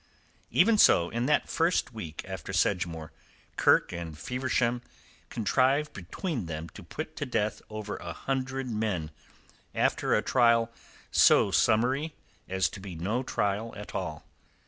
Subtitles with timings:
[0.49, 3.11] Even so, in that first week after Sedgemoor,
[3.55, 4.81] Kirke and Feversham
[5.29, 9.11] contrived between them to put to death over a hundred men
[9.75, 10.71] after a trial
[11.11, 12.15] so summary
[12.49, 14.25] as to be no trial at all.